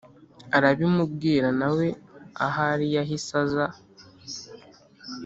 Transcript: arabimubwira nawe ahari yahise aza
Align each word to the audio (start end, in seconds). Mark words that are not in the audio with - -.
arabimubwira 0.57 1.47
nawe 1.59 1.87
ahari 2.45 2.85
yahise 2.95 3.31
aza 3.43 3.67